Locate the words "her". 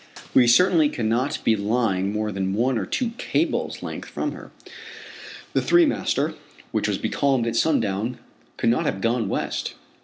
4.31-4.49